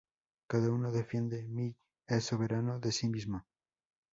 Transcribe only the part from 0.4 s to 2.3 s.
Cada uno, defiende Mill, es